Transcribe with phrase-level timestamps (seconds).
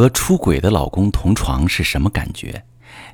[0.00, 2.64] 和出轨的老公同床是什么感觉？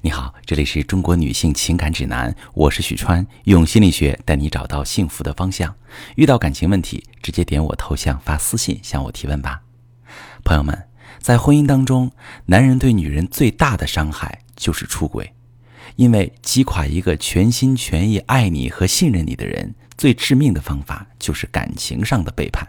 [0.02, 5.74] 你好，这里是中国女性情感指南，我是许川，用心理学带你找到幸福的方向。
[6.14, 9.62] 遇到感情问题，直接点我头像发私信向我提问吧。
[10.44, 10.80] 朋友们，
[11.18, 12.08] 在婚姻当中，
[12.44, 15.32] 男人对女人最大的伤害就是出轨，
[15.96, 22.64] 因为击垮一个全心全意爱你和信任你的人，最致命的方法就是感情上的背叛。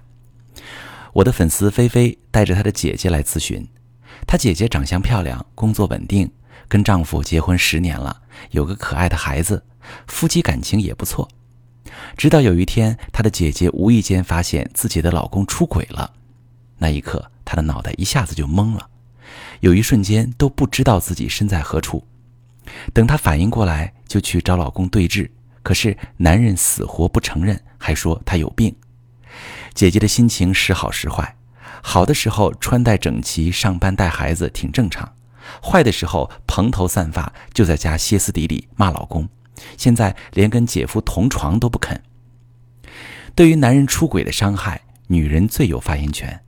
[1.13, 3.63] 我的粉丝菲菲带着她的姐姐来咨询。
[4.25, 6.32] 她姐姐长相漂亮，工作稳定，
[6.68, 9.64] 跟丈夫结婚十年了，有个可爱的孩子，
[10.07, 11.29] 夫妻感情也不错。
[12.18, 16.14] 直到有一天，她的姐姐无意间发现自己的老公出轨了，
[16.78, 18.89] 那一刻，她的脑袋一下子就懵了，
[19.61, 22.06] 有一瞬间都不知道自己身在何处。
[22.93, 25.29] 等她反应过来，就去找老公对峙，
[25.64, 28.75] 可是男人死活不承认，还说她有病。
[29.73, 31.36] 姐姐的心情时好时坏。
[31.81, 35.05] 好的时候穿戴整齐，上班带孩子挺正常；
[35.61, 39.28] 坏的时候蓬头散发，就在家歇斯底里骂老公。
[39.78, 42.02] 现在连跟姐夫同床都不肯。
[43.34, 46.42] 对于男人出轨的伤害，女人最有发言权。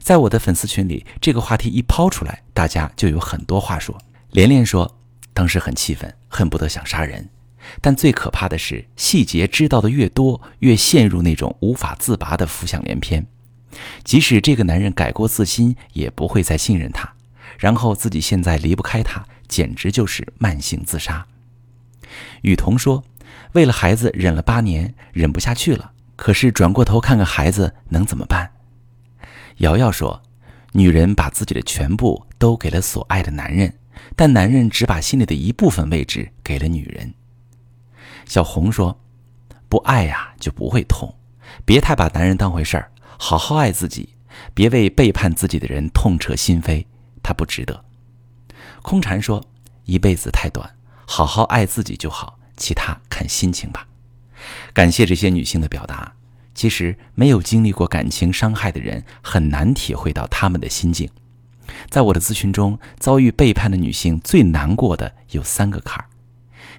[0.00, 3.96] 在我的粉丝群里，这个话题一抛出来，大家就有很多话说。
[4.30, 4.98] 连连说，
[5.32, 7.28] 当时很气愤，恨不得想杀人。
[7.80, 13.26] 但最可怕的是，细节知道的越多，越陷入那种无法自拔的浮想联翩。
[14.04, 17.12] 即使这个男人改过自新，也不会再信任她。
[17.58, 21.24] 然后自己现在离不开他，简直就是慢性自杀。
[22.42, 23.04] 雨桐说
[23.54, 25.92] ：“为了孩子忍了八年，忍不下去了。
[26.16, 28.50] 可是转过头看看孩子，能怎么办？”
[29.58, 30.20] 瑶瑶说
[30.72, 33.72] ：“女人把自己的全部都给了所爱的男人，
[34.16, 37.14] 但男人只把心里的一部分位置给了女人。”
[38.26, 39.00] 小红说
[39.68, 41.14] ：“不爱呀，就不会痛。
[41.64, 44.10] 别太把男人当回事儿。”好好爱自己，
[44.52, 46.86] 别为背叛自己的人痛彻心扉，
[47.22, 47.84] 他不值得。
[48.82, 49.44] 空禅说
[49.84, 53.86] ：“一辈子太短，好好爱自己就好，其他看心情吧。”
[54.74, 56.12] 感谢这些女性的表达。
[56.54, 61.10] 其实，没有经历过感情伤害的人很难体会到他们的心境。
[61.90, 66.06] 在我的咨询中，遭遇背叛的女性最难过的有三个坎儿：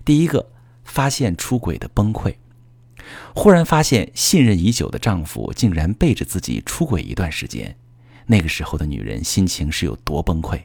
[0.05, 0.49] 第一个，
[0.85, 2.35] 发现出轨的崩溃。
[3.33, 7.75] 忽然发现信任已久的丈夫竟然背着自己出轨一段时间，
[8.25, 10.61] 那个时候的女人心情是有多崩溃？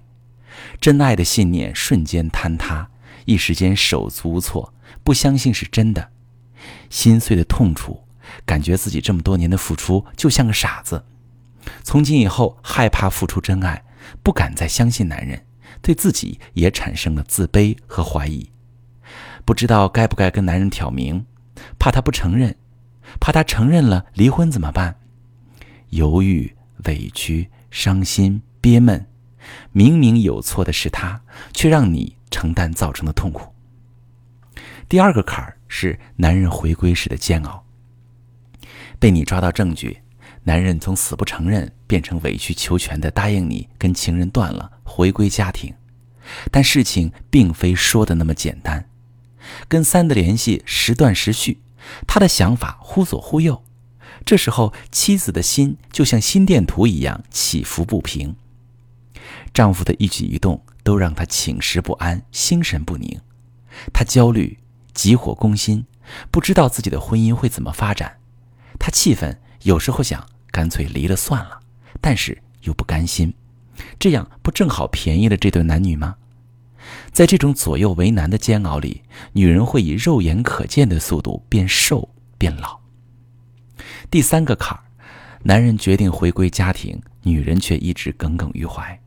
[0.80, 2.90] 真爱的信念瞬间坍塌，
[3.24, 4.74] 一时间手足无措，
[5.04, 6.10] 不相信是真的，
[6.88, 8.04] 心碎的痛楚，
[8.44, 11.04] 感觉自己这么多年的付出就像个傻子。
[11.82, 13.84] 从今以后害怕付出真爱，
[14.22, 15.44] 不敢再相信男人，
[15.80, 18.50] 对自己也产生了自卑和怀疑，
[19.44, 21.26] 不知道该不该跟男人挑明。
[21.78, 22.56] 怕他不承认，
[23.20, 24.96] 怕他承认了离婚怎么办？
[25.90, 29.06] 犹豫、委屈、伤心、憋闷，
[29.72, 31.20] 明明有错的是他，
[31.52, 33.52] 却让你承担造成的痛苦。
[34.88, 37.64] 第二个坎儿是男人回归时的煎熬。
[38.98, 39.98] 被你抓到证据，
[40.42, 45.72] 男人从死不承认变成委曲求全的答应你跟情人断了，回归家庭。
[46.50, 48.89] 但事情并非说的那么简单。
[49.68, 51.60] 跟三的联系时断时续，
[52.06, 53.62] 他的想法忽左忽右，
[54.24, 58.36] 这时候妻子的心就像心电图一样起伏不平。
[59.52, 63.20] 丈夫的一举一动都让她寝食不安，心神不宁，
[63.92, 64.58] 她焦虑，
[64.94, 65.84] 急火攻心，
[66.30, 68.18] 不知道自己的婚姻会怎么发展。
[68.78, 71.60] 她气愤，有时候想干脆离了算了，
[72.00, 73.34] 但是又不甘心，
[73.98, 76.16] 这样不正好便宜了这对男女吗？
[77.12, 79.02] 在这种左右为难的煎熬里，
[79.32, 82.08] 女人会以肉眼可见的速度变瘦
[82.38, 82.78] 变老。
[84.10, 84.82] 第三个坎儿，
[85.42, 88.98] 男人决定回归家庭，女人却一直耿耿于怀。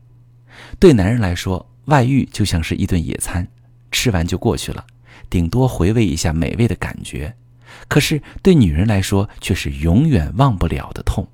[0.78, 3.46] 对男人来说，外遇就像是一顿野餐，
[3.90, 4.84] 吃完就过去了，
[5.28, 7.32] 顶多回味一下美味的感觉；
[7.88, 11.28] 可是对女人来说，却是永远忘不了的痛。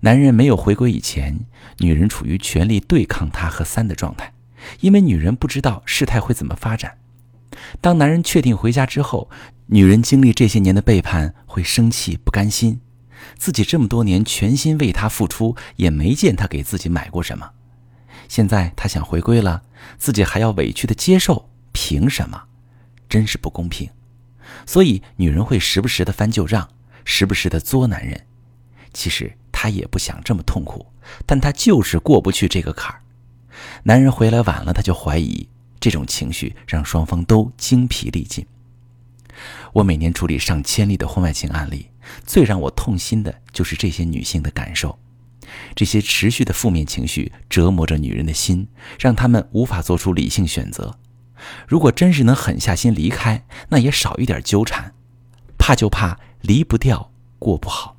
[0.00, 1.38] 男人没有回归以前，
[1.78, 4.32] 女人处于全力对抗他和三的状态。
[4.80, 6.98] 因为女人不知道事态会怎么发展，
[7.80, 9.30] 当男人确定回家之后，
[9.66, 12.80] 女人经历这些年的背叛，会生气不甘心，
[13.38, 17.50] 自己这么多年全心为他付出，也没见他给自己买过什么，
[18.28, 19.62] 现在他想回归了，
[19.98, 22.44] 自己还要委屈的接受，凭什么？
[23.08, 23.90] 真是不公平。
[24.66, 26.68] 所以女人会时不时的翻旧账，
[27.04, 28.26] 时不时的作男人。
[28.92, 30.86] 其实她也不想这么痛苦，
[31.26, 33.01] 但她就是过不去这个坎儿。
[33.84, 35.48] 男人回来晚了，他就怀疑，
[35.80, 38.46] 这种情绪让双方都精疲力尽。
[39.72, 41.88] 我每年处理上千例的婚外情案例，
[42.24, 44.98] 最让我痛心的就是这些女性的感受。
[45.74, 48.68] 这些持续的负面情绪折磨着女人的心，
[48.98, 50.98] 让她们无法做出理性选择。
[51.66, 54.94] 如果真是能狠下心离开，那也少一点纠缠。
[55.58, 57.96] 怕就怕离不掉，过不好。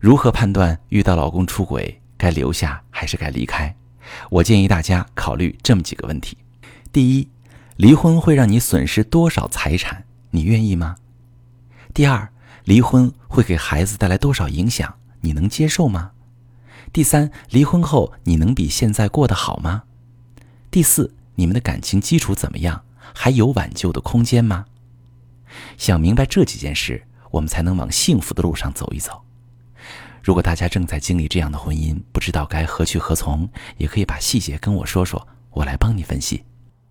[0.00, 3.74] 如何判断遇到老公出轨该留下还是该离开？
[4.30, 6.36] 我建议大家考虑这么几个问题：
[6.92, 7.28] 第一，
[7.76, 10.04] 离婚会让你损失多少财产？
[10.30, 10.96] 你愿意吗？
[11.92, 12.30] 第二，
[12.64, 14.94] 离婚会给孩子带来多少影响？
[15.20, 16.12] 你能接受吗？
[16.92, 19.84] 第三，离婚后你能比现在过得好吗？
[20.70, 22.84] 第四，你们的感情基础怎么样？
[23.14, 24.66] 还有挽救的空间吗？
[25.76, 29.22] 想明白这几件事，我们才能往幸福的路上走一走。
[30.22, 36.44] 如果大家正在经历这样的婚姻，不知道该何去何从，也可以把细节跟我说说，我来帮你分析。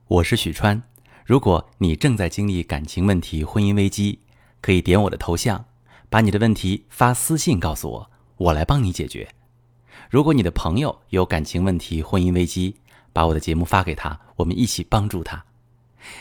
[0.09, 0.83] 我是许川，
[1.25, 4.19] 如果你正在经历感情问题、婚姻危机，
[4.59, 5.63] 可以点我的头像，
[6.09, 9.29] 把你的问题发私信告诉我，我来帮你解决。
[10.09, 12.75] 如果你的朋友有感情问题、婚姻危机，
[13.13, 15.41] 把我的节目发给他，我们一起帮助他。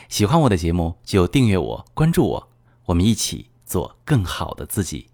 [0.08, 2.48] 喜欢我的节目就订阅我、关注我，
[2.84, 5.10] 我们一起做更好的自己。